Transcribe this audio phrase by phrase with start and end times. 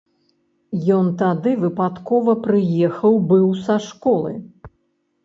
[0.95, 4.33] Ён тады выпадкова прыехаў быў са школы.